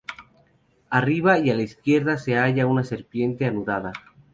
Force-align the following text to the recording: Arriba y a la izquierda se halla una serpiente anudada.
Arriba 0.89 1.37
y 1.37 1.51
a 1.51 1.55
la 1.55 1.61
izquierda 1.61 2.17
se 2.17 2.33
halla 2.35 2.65
una 2.65 2.83
serpiente 2.83 3.45
anudada. 3.45 3.93